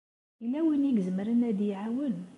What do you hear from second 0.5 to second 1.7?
win ay izemren ad